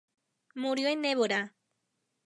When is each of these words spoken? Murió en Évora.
Murió 0.55 0.87
en 0.89 1.05
Évora. 1.05 1.53